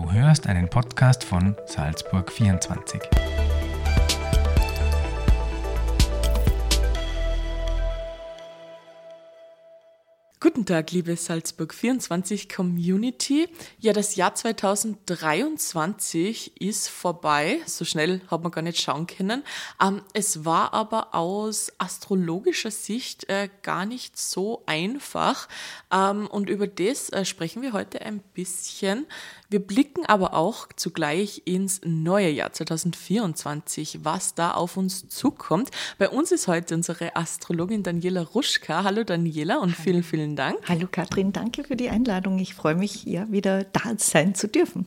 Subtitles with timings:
[0.00, 3.02] Du hörst einen Podcast von Salzburg 24.
[10.42, 13.46] Guten Tag, liebe Salzburg 24 Community.
[13.78, 17.58] Ja, das Jahr 2023 ist vorbei.
[17.66, 19.42] So schnell hat man gar nicht schauen können.
[19.82, 25.46] Ähm, es war aber aus astrologischer Sicht äh, gar nicht so einfach.
[25.92, 29.04] Ähm, und über das äh, sprechen wir heute ein bisschen.
[29.50, 35.70] Wir blicken aber auch zugleich ins neue Jahr 2024, was da auf uns zukommt.
[35.98, 38.84] Bei uns ist heute unsere Astrologin Daniela Ruschka.
[38.84, 40.58] Hallo Daniela und vielen, vielen Dank.
[40.68, 42.38] Hallo Katrin, danke für die Einladung.
[42.38, 44.86] Ich freue mich, ja, wieder da sein zu dürfen.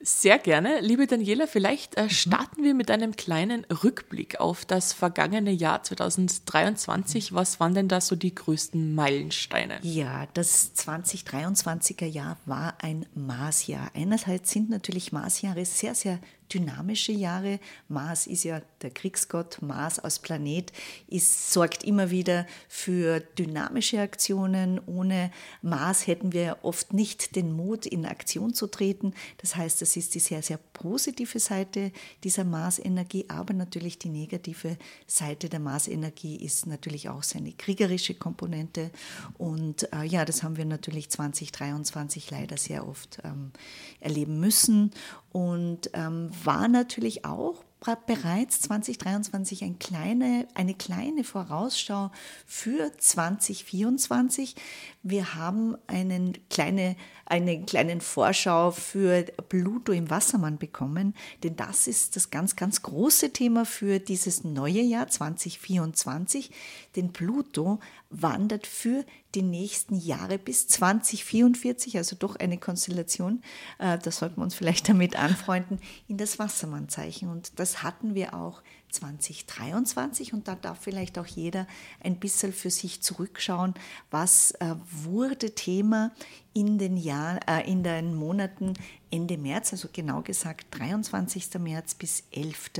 [0.00, 0.80] Sehr gerne.
[0.80, 7.34] Liebe Daniela, vielleicht äh, starten wir mit einem kleinen Rückblick auf das vergangene Jahr 2023.
[7.34, 9.80] Was waren denn da so die größten Meilensteine?
[9.82, 13.90] Ja, das 2023er Jahr war ein Marsjahr.
[13.92, 16.20] Einerseits sind natürlich Marsjahre sehr, sehr
[16.52, 17.60] dynamische Jahre.
[17.88, 20.72] Mars ist ja der Kriegsgott, Mars als Planet
[21.08, 24.80] ist, sorgt immer wieder für dynamische Aktionen.
[24.86, 25.30] Ohne
[25.62, 29.14] Mars hätten wir oft nicht den Mut, in Aktion zu treten.
[29.38, 31.92] Das heißt, das ist die sehr, sehr positive Seite
[32.24, 38.90] dieser Mars-Energie, aber natürlich die negative Seite der Mars-Energie ist natürlich auch seine kriegerische Komponente.
[39.36, 43.52] Und äh, ja, das haben wir natürlich 2023 leider sehr oft ähm,
[44.00, 44.92] erleben müssen
[45.38, 47.62] und ähm, war natürlich auch
[48.06, 52.10] bereits 2023 ein kleine, eine kleine Vorausschau
[52.44, 54.56] für 2024.
[55.04, 61.14] Wir haben einen kleine, eine kleine Vorschau für Pluto im Wassermann bekommen,
[61.44, 66.50] denn das ist das ganz, ganz große Thema für dieses neue Jahr 2024.
[66.96, 67.78] Denn Pluto
[68.10, 73.42] wandert für die nächsten Jahre bis 2044, also doch eine Konstellation,
[73.78, 75.78] äh, da sollten wir uns vielleicht damit anfreunden,
[76.08, 77.28] in das Wassermannzeichen.
[77.28, 81.66] Und das hatten wir auch 2023 und da darf vielleicht auch jeder
[82.00, 83.74] ein bisschen für sich zurückschauen,
[84.10, 86.12] was äh, wurde Thema
[86.54, 88.72] in den Jahren, äh, in den Monaten
[89.10, 91.58] Ende März, also genau gesagt 23.
[91.58, 92.70] März bis 11.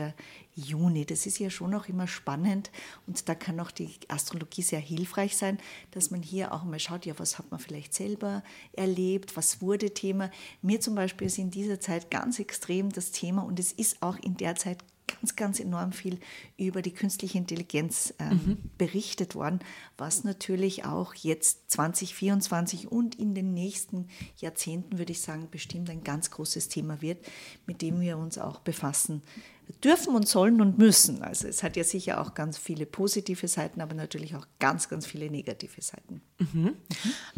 [0.58, 1.06] Juni.
[1.06, 2.70] Das ist ja schon auch immer spannend
[3.06, 5.58] und da kann auch die Astrologie sehr hilfreich sein,
[5.92, 8.42] dass man hier auch mal schaut, ja, was hat man vielleicht selber
[8.72, 10.30] erlebt, was wurde Thema.
[10.62, 14.16] Mir zum Beispiel ist in dieser Zeit ganz extrem das Thema und es ist auch
[14.16, 16.18] in der Zeit ganz, ganz enorm viel
[16.56, 18.58] über die künstliche Intelligenz ähm, mhm.
[18.76, 19.60] berichtet worden,
[19.96, 26.04] was natürlich auch jetzt 2024 und in den nächsten Jahrzehnten, würde ich sagen, bestimmt ein
[26.04, 27.24] ganz großes Thema wird,
[27.66, 29.22] mit dem wir uns auch befassen
[29.84, 31.22] dürfen und sollen und müssen.
[31.22, 35.06] Also es hat ja sicher auch ganz viele positive Seiten, aber natürlich auch ganz, ganz
[35.06, 36.20] viele negative Seiten.
[36.38, 36.62] Mhm.
[36.62, 36.76] Mhm.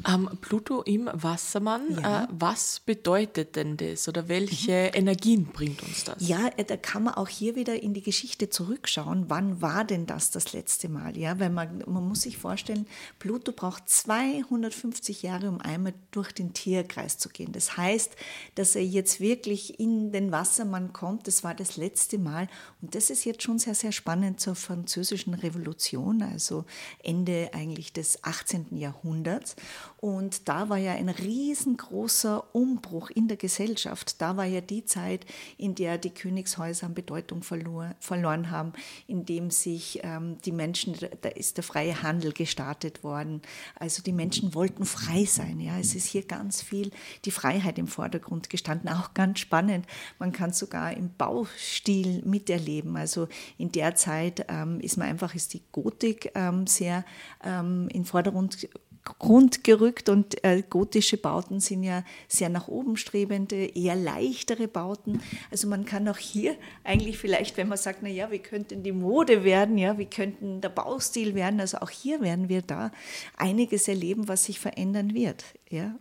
[0.07, 2.25] Ähm, Pluto im Wassermann, ja.
[2.25, 4.99] äh, was bedeutet denn das oder welche mhm.
[4.99, 6.27] Energien bringt uns das?
[6.27, 9.25] Ja, äh, da kann man auch hier wieder in die Geschichte zurückschauen.
[9.29, 11.17] Wann war denn das das letzte Mal?
[11.17, 12.87] Ja, weil man, man muss sich vorstellen,
[13.19, 17.53] Pluto braucht 250 Jahre, um einmal durch den Tierkreis zu gehen.
[17.53, 18.17] Das heißt,
[18.55, 21.27] dass er jetzt wirklich in den Wassermann kommt.
[21.27, 22.48] Das war das letzte Mal.
[22.81, 26.64] Und das ist jetzt schon sehr, sehr spannend zur französischen Revolution, also
[27.03, 28.76] Ende eigentlich des 18.
[28.76, 29.56] Jahrhunderts.
[29.98, 34.20] Und da war ja ein riesengroßer Umbruch in der Gesellschaft.
[34.20, 35.26] Da war ja die Zeit,
[35.56, 38.72] in der die Königshäuser an Bedeutung verlor, verloren haben,
[39.06, 43.42] in dem sich ähm, die Menschen, da ist der freie Handel gestartet worden.
[43.76, 45.60] Also die Menschen wollten frei sein.
[45.60, 46.91] Ja, es ist hier ganz viel
[47.25, 48.88] die Freiheit im Vordergrund gestanden.
[48.88, 49.87] Auch ganz spannend.
[50.19, 52.97] Man kann sogar im Baustil viel miterleben.
[52.97, 53.28] Also
[53.59, 57.04] in der Zeit ähm, ist man einfach, ist die Gotik ähm, sehr
[57.44, 58.69] ähm, in Vordergrund
[59.03, 65.22] Grund gerückt und äh, gotische Bauten sind ja sehr nach oben strebende, eher leichtere Bauten.
[65.50, 66.54] Also man kann auch hier
[66.84, 70.60] eigentlich vielleicht, wenn man sagt, na ja, wie könnten die Mode werden, ja, wie könnten
[70.60, 72.93] der Baustil werden, also auch hier werden wir da
[73.38, 75.94] einiges erleben, was sich verändern wird, ja.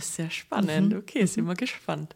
[0.00, 0.92] Sehr spannend.
[0.92, 0.98] Mhm.
[0.98, 2.14] Okay, sind wir gespannt.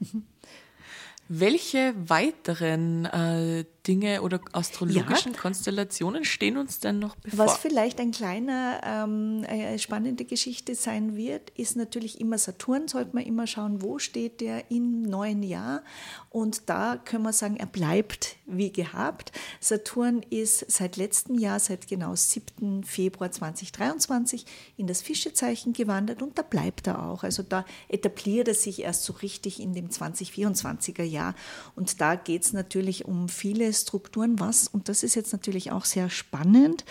[1.28, 5.38] Welche weiteren äh, Dinge oder astrologischen ja.
[5.38, 7.46] Konstellationen stehen uns denn noch bevor?
[7.46, 12.88] Was vielleicht ein kleiner ähm, eine spannende Geschichte sein wird, ist natürlich immer Saturn.
[12.88, 15.82] Sollte man immer schauen, wo steht der im neuen Jahr.
[16.30, 19.32] Und da können wir sagen, er bleibt wie gehabt.
[19.60, 22.84] Saturn ist seit letztem Jahr, seit genau 7.
[22.84, 24.46] Februar 2023
[24.76, 27.22] in das Fischezeichen gewandert und da bleibt er auch.
[27.22, 31.34] Also da etabliert er sich erst so richtig in dem 2024er Jahr.
[31.76, 35.84] Und da geht es natürlich um viele Strukturen, was, und das ist jetzt natürlich auch
[35.84, 36.84] sehr spannend,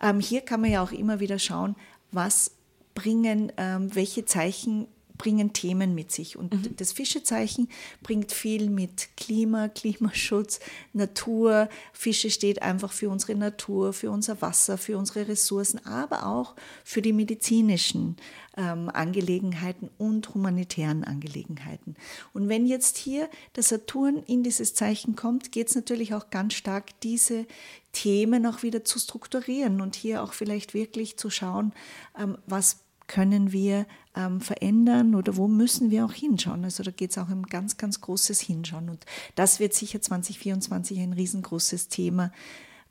[0.00, 1.76] ähm, hier kann man ja auch immer wieder schauen,
[2.12, 2.52] was
[2.94, 4.86] bringen, ähm, welche Zeichen
[5.20, 6.38] bringen Themen mit sich.
[6.38, 6.76] Und mhm.
[6.76, 7.68] das Fischezeichen
[8.02, 10.60] bringt viel mit Klima, Klimaschutz,
[10.94, 11.68] Natur.
[11.92, 17.02] Fische steht einfach für unsere Natur, für unser Wasser, für unsere Ressourcen, aber auch für
[17.02, 18.16] die medizinischen
[18.56, 21.96] ähm, Angelegenheiten und humanitären Angelegenheiten.
[22.32, 26.54] Und wenn jetzt hier der Saturn in dieses Zeichen kommt, geht es natürlich auch ganz
[26.54, 27.44] stark, diese
[27.92, 31.74] Themen auch wieder zu strukturieren und hier auch vielleicht wirklich zu schauen,
[32.18, 32.78] ähm, was
[33.10, 36.62] können wir ähm, verändern oder wo müssen wir auch hinschauen.
[36.62, 38.88] Also da geht es auch um ganz, ganz großes Hinschauen.
[38.88, 39.04] Und
[39.34, 42.30] das wird sicher 2024 ein riesengroßes Thema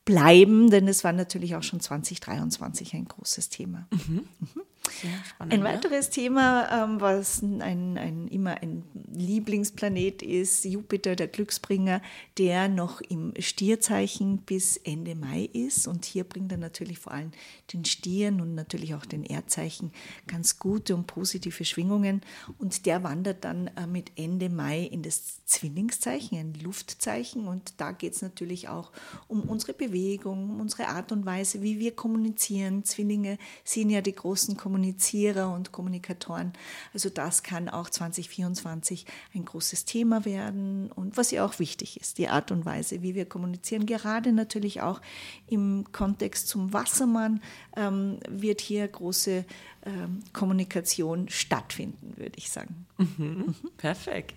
[0.03, 3.87] bleiben, denn es war natürlich auch schon 2023 ein großes Thema.
[3.91, 4.27] Mhm.
[4.41, 4.61] Mhm.
[4.89, 6.11] Spannend, ein weiteres ja.
[6.11, 8.83] Thema, ähm, was ein, ein, immer ein
[9.13, 12.01] Lieblingsplanet ist, Jupiter, der Glücksbringer,
[12.37, 15.87] der noch im Stierzeichen bis Ende Mai ist.
[15.87, 17.31] Und hier bringt er natürlich vor allem
[17.73, 19.91] den Stieren und natürlich auch den Erdzeichen
[20.27, 22.21] ganz gute und positive Schwingungen.
[22.57, 27.47] Und der wandert dann äh, mit Ende Mai in das Zwillingszeichen, ein Luftzeichen.
[27.47, 28.91] Und da geht es natürlich auch
[29.27, 32.83] um unsere Bewegung, um unsere Art und Weise, wie wir kommunizieren.
[32.83, 36.53] Zwillinge sind ja die großen Kommunikatoren Kommunizierer und Kommunikatoren.
[36.93, 39.05] Also das kann auch 2024
[39.35, 43.13] ein großes Thema werden und was ja auch wichtig ist, die Art und Weise, wie
[43.13, 43.85] wir kommunizieren.
[43.85, 45.01] Gerade natürlich auch
[45.47, 47.41] im Kontext zum Wassermann
[47.75, 49.43] ähm, wird hier große
[49.85, 52.85] ähm, Kommunikation stattfinden, würde ich sagen.
[52.97, 53.55] Mhm.
[53.75, 54.35] Perfekt.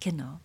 [0.00, 0.40] Genau.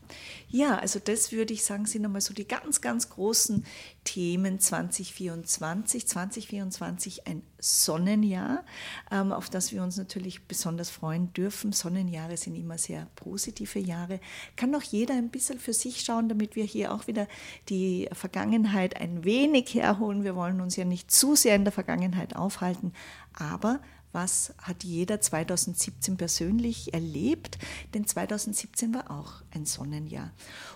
[0.49, 3.65] Ja, also das würde ich sagen, sind nochmal so die ganz, ganz großen
[4.03, 6.07] Themen 2024.
[6.07, 8.63] 2024 ein Sonnenjahr,
[9.11, 11.71] ähm, auf das wir uns natürlich besonders freuen dürfen.
[11.73, 14.19] Sonnenjahre sind immer sehr positive Jahre.
[14.55, 17.27] Kann auch jeder ein bisschen für sich schauen, damit wir hier auch wieder
[17.69, 20.23] die Vergangenheit ein wenig herholen.
[20.23, 22.93] Wir wollen uns ja nicht zu sehr in der Vergangenheit aufhalten,
[23.33, 23.79] aber
[24.11, 27.57] was hat jeder 2017 persönlich erlebt,
[27.93, 30.31] denn 2017 war auch ein Sonnenjahr.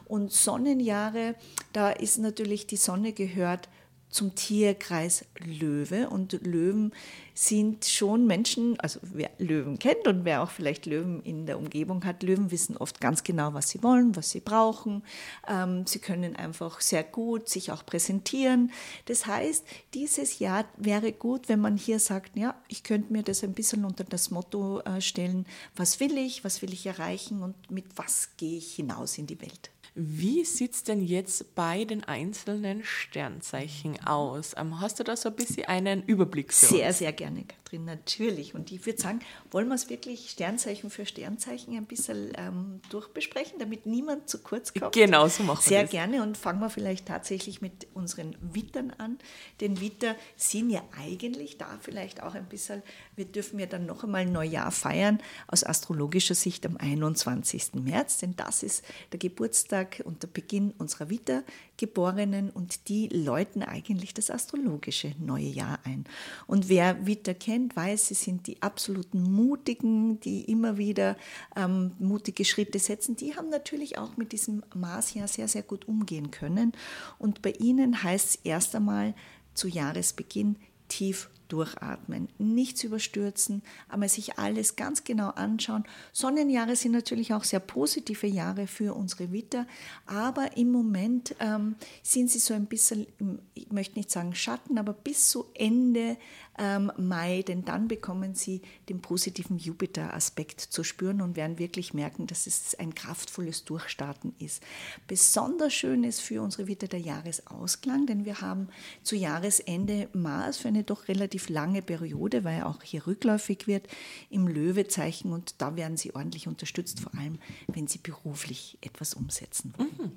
[0.05, 1.35] Und Sonnenjahre,
[1.73, 3.69] da ist natürlich die Sonne gehört
[4.15, 6.93] zum Tierkreis Löwe und Löwen
[7.33, 12.05] sind schon Menschen, also wer Löwen kennt und wer auch vielleicht Löwen in der Umgebung
[12.05, 15.03] hat, Löwen wissen oft ganz genau, was sie wollen, was sie brauchen.
[15.49, 18.71] Ähm, sie können einfach sehr gut sich auch präsentieren.
[19.03, 23.43] Das heißt, dieses Jahr wäre gut, wenn man hier sagt, ja, ich könnte mir das
[23.43, 25.45] ein bisschen unter das Motto äh, stellen,
[25.75, 29.41] was will ich, was will ich erreichen und mit was gehe ich hinaus in die
[29.41, 29.71] Welt.
[29.97, 34.53] Wie sieht es denn jetzt bei den einzelnen Sternzeichen aus?
[34.57, 36.51] Ähm, hast du da so ein bisschen einen Überblick?
[36.51, 36.97] Für sehr, uns?
[36.97, 38.53] sehr gerne, Katrin, natürlich.
[38.55, 39.19] Und ich würde sagen,
[39.51, 44.73] wollen wir es wirklich Sternzeichen für Sternzeichen ein bisschen ähm, durchbesprechen, damit niemand zu kurz
[44.73, 44.91] kommt?
[44.91, 49.17] Genau, so machen wir Sehr gerne und fangen wir vielleicht tatsächlich mit unseren Wittern an.
[49.61, 52.83] Denn Witter sind ja eigentlich da vielleicht auch ein bisschen,
[53.15, 57.75] wir dürfen ja dann noch einmal Neujahr feiern, aus astrologischer Sicht am 21.
[57.75, 58.83] März, denn das ist
[59.13, 65.45] der Geburtstag Geburtstag und der Beginn unserer Wiedergeborenen und die läuten eigentlich das astrologische neue
[65.45, 66.05] Jahr ein.
[66.47, 71.17] Und wer Witter kennt, weiß, sie sind die absoluten Mutigen, die immer wieder
[71.55, 73.15] ähm, mutige Schritte setzen.
[73.15, 76.73] Die haben natürlich auch mit diesem Marsjahr sehr, sehr gut umgehen können.
[77.19, 79.13] Und bei ihnen heißt es erst einmal
[79.53, 80.57] zu Jahresbeginn
[80.87, 85.83] tief durchatmen, nichts überstürzen, aber sich alles ganz genau anschauen.
[86.11, 89.67] Sonnenjahre sind natürlich auch sehr positive Jahre für unsere Witter,
[90.05, 93.07] aber im Moment ähm, sind sie so ein bisschen,
[93.53, 96.17] ich möchte nicht sagen Schatten, aber bis zu Ende
[96.57, 102.27] ähm, Mai, denn dann bekommen sie den positiven Jupiter-Aspekt zu spüren und werden wirklich merken,
[102.27, 104.63] dass es ein kraftvolles Durchstarten ist.
[105.07, 108.69] Besonders schön ist für unsere Witter der Jahresausklang, denn wir haben
[109.03, 113.87] zu Jahresende Mars für eine doch relativ lange Periode, weil er auch hier rückläufig wird,
[114.29, 119.73] im Löwezeichen und da werden sie ordentlich unterstützt, vor allem wenn sie beruflich etwas umsetzen
[119.77, 119.89] wollen.
[119.97, 120.11] Mhm.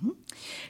[0.00, 0.16] Mhm.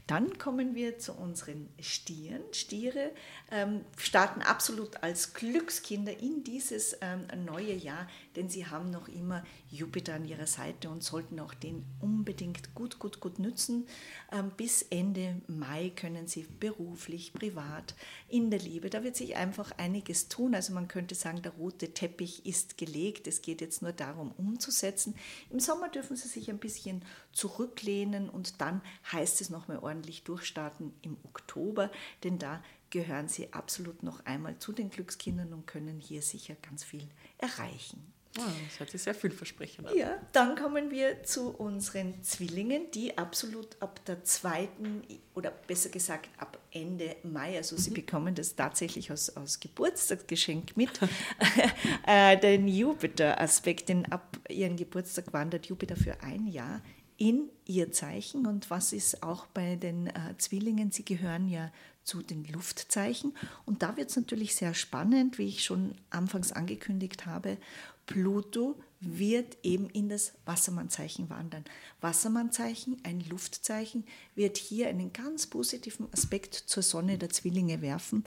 [0.06, 2.42] Dann kommen wir zu unseren Stieren.
[2.52, 3.12] Stiere
[3.50, 9.44] ähm, starten absolut als Glückskinder in dieses ähm, neue Jahr, denn sie haben noch immer
[9.70, 13.86] Jupiter an ihrer Seite und sollten auch den unbedingt gut, gut, gut nützen.
[14.30, 17.94] Ähm, bis Ende Mai können sie beruflich, privat,
[18.28, 20.54] in der Liebe, da wird sich einfach einiges tun.
[20.54, 23.26] Also man könnte sagen, der rote Teppich ist gelegt.
[23.26, 25.14] Es geht jetzt nur darum, umzusetzen.
[25.50, 30.92] Im Sommer dürfen sie sich ein bisschen zurücklehnen und dann heißt es nochmal ordentlich durchstarten
[31.02, 31.90] im Oktober,
[32.24, 36.82] denn da gehören sie absolut noch einmal zu den Glückskindern und können hier sicher ganz
[36.84, 38.12] viel erreichen.
[38.38, 39.96] Oh, das hört sich sehr vielversprechend an.
[39.96, 45.02] Ja, dann kommen wir zu unseren Zwillingen, die absolut ab der zweiten
[45.34, 47.94] oder besser gesagt ab Ende Mai, also sie mhm.
[47.94, 50.98] bekommen das tatsächlich als, als Geburtstagsgeschenk mit,
[52.06, 56.80] äh, den Jupiter-Aspekt, denn ab ihrem Geburtstag wandert Jupiter für ein Jahr
[57.22, 58.46] in ihr Zeichen.
[58.48, 60.90] Und was ist auch bei den äh, Zwillingen?
[60.90, 61.70] Sie gehören ja
[62.02, 63.32] zu den Luftzeichen.
[63.64, 67.58] Und da wird es natürlich sehr spannend, wie ich schon anfangs angekündigt habe.
[68.06, 71.64] Pluto wird eben in das Wassermannzeichen wandern.
[72.00, 78.24] Wassermannzeichen, ein Luftzeichen, wird hier einen ganz positiven Aspekt zur Sonne der Zwillinge werfen.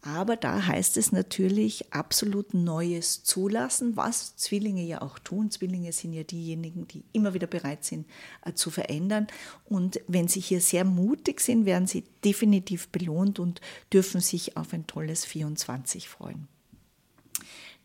[0.00, 5.50] Aber da heißt es natürlich absolut Neues zulassen, was Zwillinge ja auch tun.
[5.50, 8.06] Zwillinge sind ja diejenigen, die immer wieder bereit sind
[8.44, 9.26] äh, zu verändern.
[9.64, 13.60] Und wenn sie hier sehr mutig sind, werden sie definitiv belohnt und
[13.92, 16.48] dürfen sich auf ein tolles 24 freuen.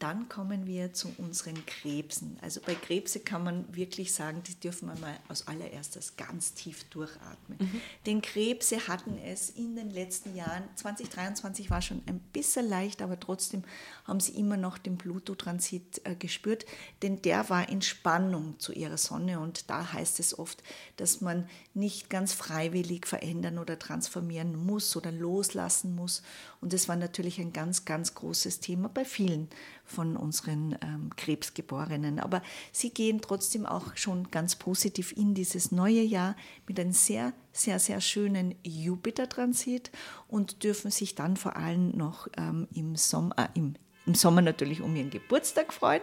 [0.04, 2.38] Dann kommen wir zu unseren Krebsen.
[2.42, 6.84] Also bei Krebse kann man wirklich sagen, die dürfen wir mal als allererstes ganz tief
[6.90, 7.58] durchatmen.
[7.58, 7.82] Mhm.
[8.06, 13.18] Denn Krebse hatten es in den letzten Jahren, 2023 war schon ein bisschen leicht, aber
[13.18, 13.64] trotzdem
[14.04, 16.66] haben sie immer noch den Pluto-Transit äh, gespürt,
[17.02, 20.64] denn der war in Spannung zu ihrer Sonne und da heißt es oft,
[20.98, 26.24] dass man nicht ganz freiwillig verändern oder transformieren muss oder loslassen muss.
[26.64, 29.50] Und das war natürlich ein ganz, ganz großes Thema bei vielen
[29.84, 32.22] von unseren ähm, Krebsgeborenen.
[32.22, 32.42] Aber
[32.72, 37.80] sie gehen trotzdem auch schon ganz positiv in dieses neue Jahr mit einem sehr, sehr,
[37.80, 39.92] sehr schönen Jupiter-Transit
[40.30, 43.74] und dürfen sich dann vor allem noch ähm, im, Sommer, äh, im,
[44.06, 46.02] im Sommer natürlich um ihren Geburtstag freuen.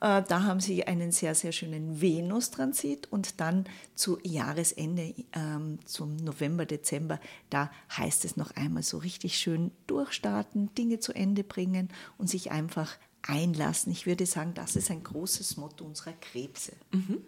[0.00, 6.16] Äh, da haben sie einen sehr, sehr schönen Venus-Transit und dann zu Jahresende, ähm, zum
[6.16, 11.88] November, Dezember, da heißt es noch einmal so richtig schön durchstarten, Dinge zu Ende bringen
[12.18, 13.92] und sich einfach einlassen.
[13.92, 16.72] Ich würde sagen, das ist ein großes Motto unserer Krebse.
[16.92, 17.22] Mhm.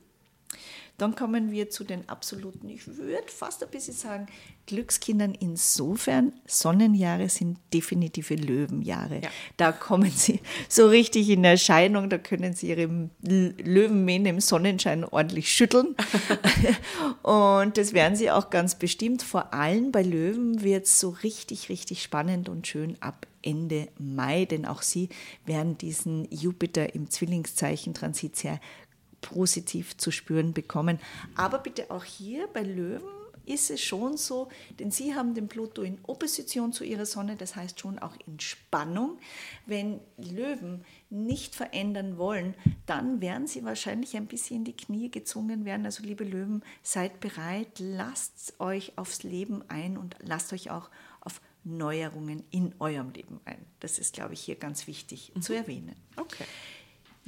[0.98, 4.26] Dann kommen wir zu den absoluten, ich würde fast ein bisschen sagen,
[4.66, 6.32] Glückskindern insofern.
[6.46, 9.20] Sonnenjahre sind definitive Löwenjahre.
[9.22, 9.30] Ja.
[9.56, 15.50] Da kommen sie so richtig in Erscheinung, da können sie ihre Löwenmähne im Sonnenschein ordentlich
[15.52, 15.96] schütteln.
[17.22, 19.22] und das werden sie auch ganz bestimmt.
[19.22, 24.44] Vor allem bei Löwen wird es so richtig, richtig spannend und schön ab Ende Mai,
[24.44, 25.08] denn auch sie
[25.46, 28.60] werden diesen Jupiter im Zwillingszeichen Transit sehr
[29.20, 30.98] positiv zu spüren bekommen.
[31.34, 34.48] Aber bitte auch hier bei Löwen ist es schon so,
[34.78, 38.38] denn Sie haben den Pluto in Opposition zu Ihrer Sonne, das heißt schon auch in
[38.40, 39.18] Spannung.
[39.66, 42.54] Wenn Löwen nicht verändern wollen,
[42.86, 45.86] dann werden Sie wahrscheinlich ein bisschen in die Knie gezwungen werden.
[45.86, 51.40] Also liebe Löwen, seid bereit, lasst euch aufs Leben ein und lasst euch auch auf
[51.64, 53.64] Neuerungen in eurem Leben ein.
[53.80, 55.42] Das ist, glaube ich, hier ganz wichtig mhm.
[55.42, 55.96] zu erwähnen.
[56.16, 56.44] Okay.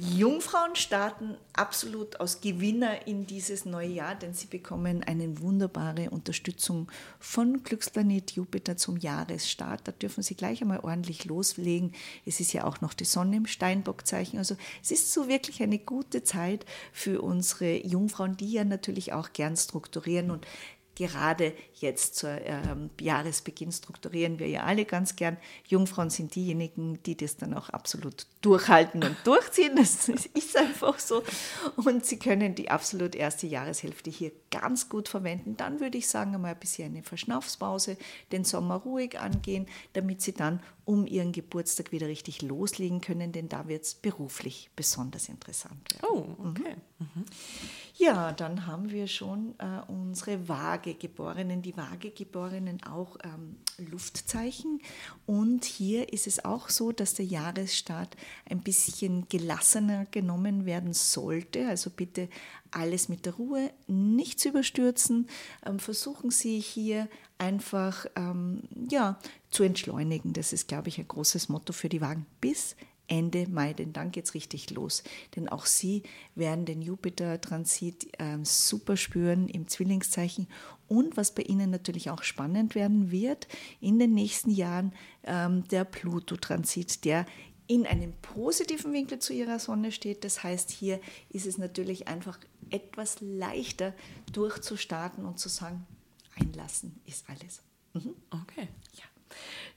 [0.02, 6.90] Jungfrauen starten absolut als Gewinner in dieses neue Jahr, denn sie bekommen eine wunderbare Unterstützung
[7.18, 9.82] von Glücksplanet Jupiter zum Jahresstart.
[9.84, 11.92] Da dürfen sie gleich einmal ordentlich loslegen.
[12.24, 14.38] Es ist ja auch noch die Sonne im Steinbockzeichen.
[14.38, 16.64] Also es ist so wirklich eine gute Zeit
[16.94, 20.46] für unsere Jungfrauen, die ja natürlich auch gern strukturieren und
[21.00, 25.38] gerade jetzt zur ähm, Jahresbeginn strukturieren wir ja alle ganz gern.
[25.66, 29.76] Jungfrauen sind diejenigen, die das dann auch absolut durchhalten und durchziehen.
[29.76, 31.22] Das ist einfach so.
[31.76, 35.56] Und sie können die absolut erste Jahreshälfte hier ganz gut verwenden.
[35.56, 37.96] Dann würde ich sagen, einmal ein bisschen eine Verschnaufspause,
[38.30, 43.48] den Sommer ruhig angehen, damit sie dann um ihren Geburtstag wieder richtig loslegen können, denn
[43.48, 46.04] da wird es beruflich besonders interessant werden.
[46.10, 46.76] Oh, okay.
[46.98, 47.06] Mhm.
[47.14, 47.24] Mhm.
[48.00, 54.80] Ja, dann haben wir schon äh, unsere Waagegeborenen, die Waagegeborenen auch ähm, Luftzeichen.
[55.26, 58.16] Und hier ist es auch so, dass der Jahresstart
[58.48, 61.68] ein bisschen gelassener genommen werden sollte.
[61.68, 62.30] Also bitte
[62.70, 65.28] alles mit der Ruhe, nicht zu überstürzen.
[65.66, 69.18] Ähm, versuchen Sie hier einfach ähm, ja,
[69.50, 70.32] zu entschleunigen.
[70.32, 72.24] Das ist, glaube ich, ein großes Motto für die Wagen.
[72.40, 72.76] Bis
[73.10, 75.02] Ende Mai, denn dann geht es richtig los.
[75.34, 80.46] Denn auch Sie werden den Jupiter-Transit äh, super spüren im Zwillingszeichen.
[80.86, 83.48] Und was bei Ihnen natürlich auch spannend werden wird,
[83.80, 84.92] in den nächsten Jahren
[85.24, 87.26] ähm, der Pluto-Transit, der
[87.66, 90.24] in einem positiven Winkel zu Ihrer Sonne steht.
[90.24, 92.38] Das heißt, hier ist es natürlich einfach
[92.70, 93.94] etwas leichter
[94.32, 95.86] durchzustarten und zu sagen,
[96.36, 97.62] einlassen ist alles.
[97.92, 98.14] Mhm.
[98.30, 98.68] Okay.
[98.94, 99.04] Ja.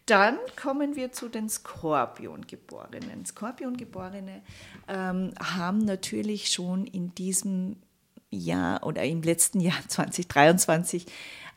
[0.06, 3.26] Dann kommen wir zu den Skorpiongeborenen.
[3.26, 4.42] Skorpiongeborene
[4.88, 7.78] ähm, haben natürlich schon in diesem
[8.30, 11.06] Jahr oder im letzten Jahr 2023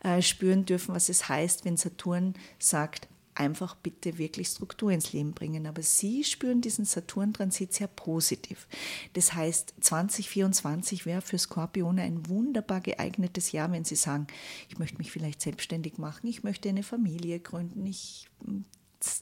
[0.03, 3.07] äh, spüren dürfen, was es heißt, wenn Saturn sagt,
[3.39, 5.67] einfach bitte wirklich Struktur ins Leben bringen.
[5.67, 8.67] Aber Sie spüren diesen Saturn-Transit sehr positiv.
[9.13, 14.27] Das heißt, 2024 wäre für Skorpione ein wunderbar geeignetes Jahr, wenn Sie sagen,
[14.69, 18.27] ich möchte mich vielleicht selbstständig machen, ich möchte eine Familie gründen, ich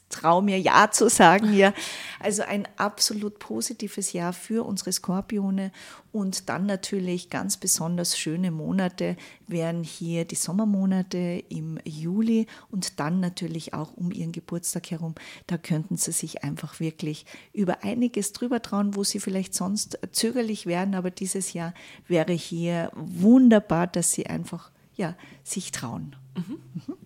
[0.08, 1.54] traue mir Ja zu sagen.
[1.54, 1.72] Ja.
[2.20, 5.70] Also ein absolut positives Jahr für unsere Skorpione
[6.12, 9.16] und dann natürlich ganz besonders schöne Monate
[9.46, 15.14] wären hier die Sommermonate im Juli und dann natürlich auch um ihren Geburtstag herum.
[15.46, 20.66] Da könnten sie sich einfach wirklich über einiges drüber trauen, wo sie vielleicht sonst zögerlich
[20.66, 21.74] wären, aber dieses Jahr
[22.08, 25.14] wäre hier wunderbar, dass sie einfach ja,
[25.44, 26.16] sich trauen.
[26.34, 26.58] Mhm.
[26.74, 26.96] mhm.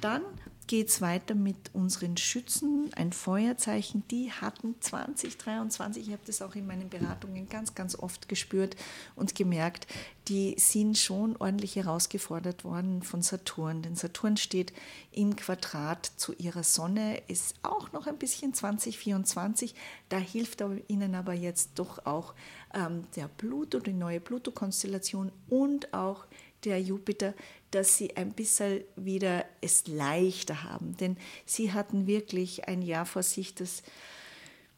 [0.00, 0.22] Dann
[0.66, 4.02] geht es weiter mit unseren Schützen, ein Feuerzeichen.
[4.10, 8.76] Die hatten 2023, ich habe das auch in meinen Beratungen ganz, ganz oft gespürt
[9.16, 9.86] und gemerkt,
[10.28, 13.82] die sind schon ordentlich herausgefordert worden von Saturn.
[13.82, 14.72] Denn Saturn steht
[15.12, 19.74] im Quadrat zu ihrer Sonne, ist auch noch ein bisschen 2024.
[20.08, 22.34] Da hilft ihnen aber jetzt doch auch
[22.72, 26.24] ähm, der Pluto, die neue Pluto-Konstellation und auch
[26.64, 27.34] der Jupiter,
[27.70, 30.96] dass sie ein bisschen wieder es leichter haben.
[30.96, 33.82] Denn sie hatten wirklich ein Jahr vor sich, das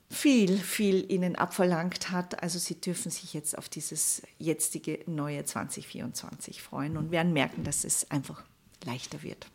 [0.08, 2.42] viel, viel ihnen abverlangt hat.
[2.42, 7.84] Also sie dürfen sich jetzt auf dieses jetzige neue 2024 freuen und werden merken, dass
[7.84, 8.44] es einfach
[8.84, 9.46] leichter wird.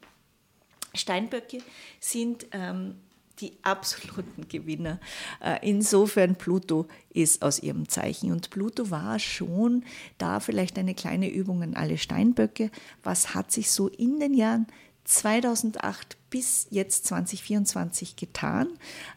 [0.94, 1.60] Steinböcke
[2.00, 2.96] sind ähm,
[3.42, 5.00] die absoluten Gewinner.
[5.44, 8.32] Äh, insofern Pluto ist aus ihrem Zeichen.
[8.32, 9.84] Und Pluto war schon
[10.18, 12.72] da vielleicht eine kleine Übung an alle Steinböcke.
[13.04, 14.68] Was hat sich so in den Jahren
[15.06, 18.70] 2008 bis jetzt 2024 getan?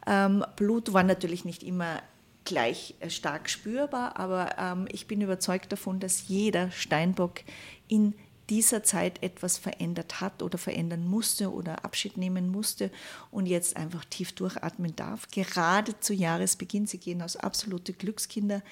[0.07, 2.01] Ähm, Pluto war natürlich nicht immer
[2.45, 7.41] gleich äh, stark spürbar, aber ähm, ich bin überzeugt davon, dass jeder Steinbock
[7.89, 8.15] in
[8.51, 12.91] dieser Zeit etwas verändert hat oder verändern musste oder Abschied nehmen musste
[13.31, 15.29] und jetzt einfach tief durchatmen darf.
[15.29, 18.63] Gerade zu Jahresbeginn, sie gehen als absolute Glückskinder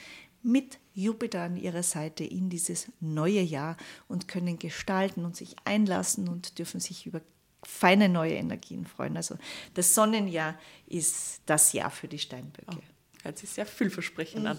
[0.43, 3.77] mit Jupiter an ihrer Seite in dieses neue Jahr
[4.09, 7.21] und können gestalten und sich einlassen und dürfen sich über
[7.65, 9.17] feine neue Energien freuen.
[9.17, 9.37] Also
[9.75, 12.83] das Sonnenjahr ist das Jahr für die Steinböcke.
[13.23, 14.49] Hört sich sehr vielversprechend mhm.
[14.49, 14.59] an.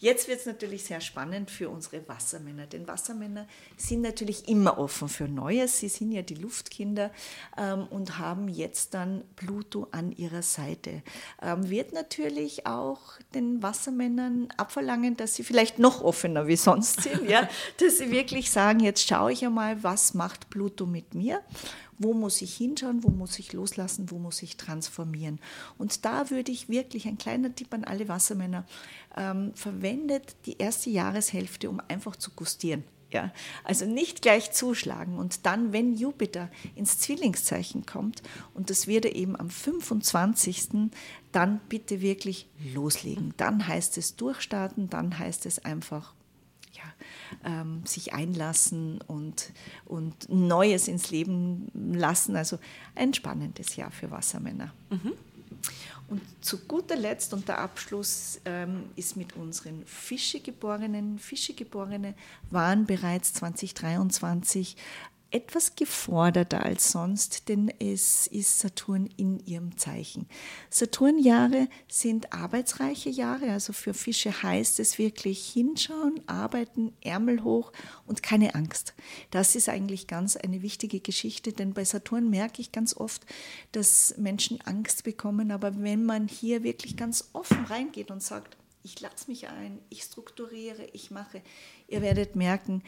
[0.00, 5.08] Jetzt wird es natürlich sehr spannend für unsere Wassermänner, denn Wassermänner sind natürlich immer offen
[5.08, 5.80] für Neues.
[5.80, 7.10] Sie sind ja die Luftkinder
[7.56, 11.02] ähm, und haben jetzt dann Pluto an ihrer Seite.
[11.42, 13.00] Ähm, wird natürlich auch
[13.34, 17.48] den Wassermännern abverlangen, dass sie vielleicht noch offener wie sonst sind, ja?
[17.78, 21.42] dass sie wirklich sagen, jetzt schaue ich einmal, was macht Pluto mit mir
[21.98, 25.40] wo muss ich hinschauen, wo muss ich loslassen, wo muss ich transformieren.
[25.76, 28.64] Und da würde ich wirklich, ein kleiner Tipp an alle Wassermänner,
[29.16, 32.84] ähm, verwendet die erste Jahreshälfte, um einfach zu gustieren.
[33.10, 33.32] Ja,
[33.64, 39.16] also nicht gleich zuschlagen und dann, wenn Jupiter ins Zwillingszeichen kommt, und das wird er
[39.16, 40.90] eben am 25.,
[41.32, 43.32] dann bitte wirklich loslegen.
[43.38, 46.12] Dann heißt es durchstarten, dann heißt es einfach
[47.44, 49.52] ähm, sich einlassen und,
[49.84, 52.36] und Neues ins Leben lassen.
[52.36, 52.58] Also
[52.94, 54.72] ein spannendes Jahr für Wassermänner.
[54.90, 55.12] Mhm.
[56.08, 61.18] Und zu guter Letzt und der Abschluss ähm, ist mit unseren Fischegeborenen.
[61.18, 62.14] Fischegeborene
[62.50, 64.76] waren bereits 2023
[65.30, 70.26] etwas geforderter als sonst, denn es ist Saturn in ihrem Zeichen.
[70.70, 77.72] Saturnjahre sind arbeitsreiche Jahre, also für Fische heißt es wirklich hinschauen, arbeiten, Ärmel hoch
[78.06, 78.94] und keine Angst.
[79.30, 83.26] Das ist eigentlich ganz eine wichtige Geschichte, denn bei Saturn merke ich ganz oft,
[83.72, 89.00] dass Menschen Angst bekommen, aber wenn man hier wirklich ganz offen reingeht und sagt, ich
[89.00, 91.42] lasse mich ein, ich strukturiere, ich mache,
[91.88, 92.82] ihr werdet merken,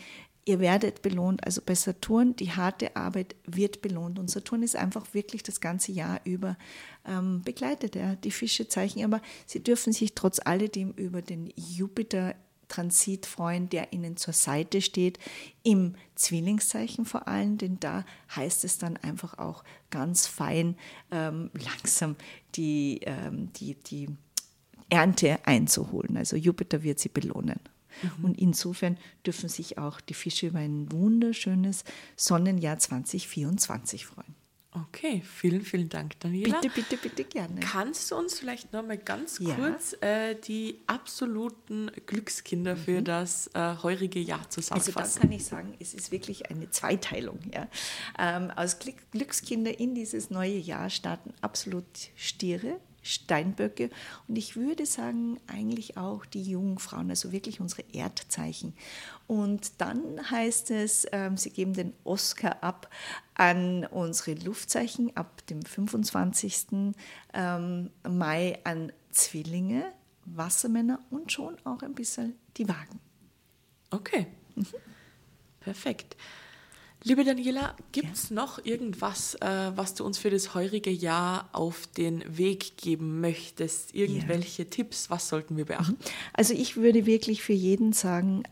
[0.50, 1.44] ihr werdet belohnt.
[1.44, 4.18] Also bei Saturn, die harte Arbeit wird belohnt.
[4.18, 6.56] Und Saturn ist einfach wirklich das ganze Jahr über
[7.06, 7.94] ähm, begleitet.
[7.94, 8.16] Ja.
[8.16, 12.34] Die Fische zeichnen, aber sie dürfen sich trotz alledem über den Jupiter
[12.68, 15.18] Transit freuen, der ihnen zur Seite steht,
[15.64, 20.76] im Zwillingszeichen vor allem, denn da heißt es dann einfach auch ganz fein,
[21.10, 22.14] ähm, langsam
[22.54, 24.08] die, ähm, die, die
[24.88, 26.16] Ernte einzuholen.
[26.16, 27.58] Also Jupiter wird sie belohnen.
[28.18, 28.24] Mhm.
[28.24, 31.84] Und insofern dürfen sich auch die Fische über ein wunderschönes
[32.16, 34.40] Sonnenjahr 2024 freuen.
[34.72, 36.60] Okay, vielen, vielen Dank, Daniela.
[36.60, 37.58] Bitte, bitte, bitte gerne.
[37.58, 39.52] Kannst du uns vielleicht noch mal ganz ja.
[39.56, 42.78] kurz äh, die absoluten Glückskinder mhm.
[42.78, 44.96] für das äh, heurige Jahr zusammenfassen?
[44.96, 47.40] Also da kann ich sagen, es ist wirklich eine Zweiteilung.
[47.52, 47.66] Ja.
[48.16, 48.78] Ähm, aus
[49.10, 53.90] Glückskinder in dieses neue Jahr starten absolut Stiere, Steinböcke
[54.28, 58.74] und ich würde sagen eigentlich auch die Jungfrauen, also wirklich unsere Erdzeichen.
[59.26, 62.90] Und dann heißt es, ähm, sie geben den Oscar ab
[63.34, 66.94] an unsere Luftzeichen ab dem 25.
[67.32, 69.92] Ähm, Mai an Zwillinge,
[70.24, 73.00] Wassermänner und schon auch ein bisschen die Wagen.
[73.90, 74.26] Okay.
[74.54, 74.66] Mhm.
[75.60, 76.16] Perfekt.
[77.02, 78.36] Liebe Daniela, gibt es ja.
[78.36, 83.94] noch irgendwas, äh, was du uns für das heurige Jahr auf den Weg geben möchtest?
[83.94, 84.68] Irgendwelche ja.
[84.68, 85.08] Tipps?
[85.08, 85.92] Was sollten wir beachten?
[85.92, 86.10] Mhm.
[86.34, 88.42] Also ich würde wirklich für jeden sagen,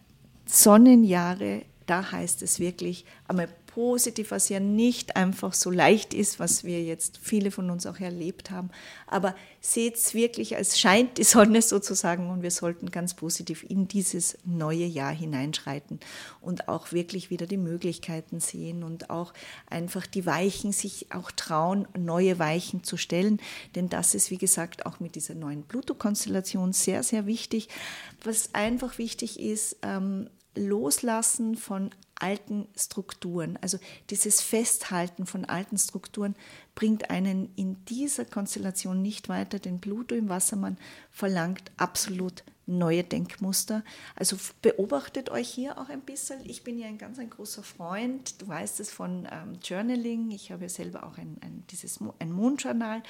[0.47, 6.65] Sonnenjahre, da heißt es wirklich einmal positiv, was ja nicht einfach so leicht ist, was
[6.65, 8.71] wir jetzt viele von uns auch erlebt haben.
[9.07, 13.87] Aber seht es wirklich, als scheint die Sonne sozusagen und wir sollten ganz positiv in
[13.87, 16.01] dieses neue Jahr hineinschreiten
[16.41, 19.33] und auch wirklich wieder die Möglichkeiten sehen und auch
[19.71, 23.39] einfach die Weichen sich auch trauen, neue Weichen zu stellen.
[23.77, 27.69] Denn das ist, wie gesagt, auch mit dieser neuen Pluto-Konstellation sehr, sehr wichtig.
[28.25, 33.59] Was einfach wichtig ist, ähm, Loslassen von alten Strukturen.
[33.61, 33.79] Also
[34.11, 36.35] dieses Festhalten von alten Strukturen
[36.75, 40.79] bringt einen in dieser Konstellation nicht weiter, denn Pluto im Wassermann
[41.11, 43.83] verlangt absolut neue Denkmuster.
[44.15, 46.39] Also beobachtet euch hier auch ein bisschen.
[46.45, 50.31] Ich bin ja ein ganz ein großer Freund, du weißt es von ähm, Journaling.
[50.31, 53.03] Ich habe ja selber auch ein, ein, dieses, ein Mondjournal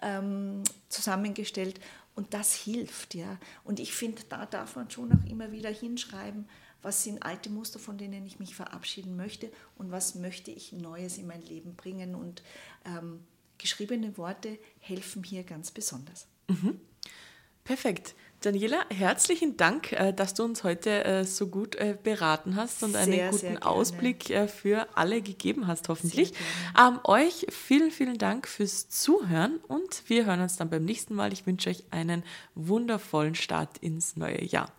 [0.00, 1.78] ähm, zusammengestellt
[2.14, 3.38] und das hilft, ja.
[3.64, 6.46] Und ich finde, da darf man schon auch immer wieder hinschreiben,
[6.82, 11.18] was sind alte Muster, von denen ich mich verabschieden möchte und was möchte ich Neues
[11.18, 12.14] in mein Leben bringen.
[12.14, 12.42] Und
[12.84, 13.20] ähm,
[13.58, 16.26] geschriebene Worte helfen hier ganz besonders.
[16.48, 16.80] Mhm.
[17.64, 18.14] Perfekt.
[18.40, 22.92] Daniela, herzlichen Dank, äh, dass du uns heute äh, so gut äh, beraten hast und
[22.92, 26.32] sehr, einen guten Ausblick für alle gegeben hast, hoffentlich.
[26.78, 31.32] Ähm, euch vielen, vielen Dank fürs Zuhören und wir hören uns dann beim nächsten Mal.
[31.32, 32.24] Ich wünsche euch einen
[32.56, 34.72] wundervollen Start ins neue Jahr.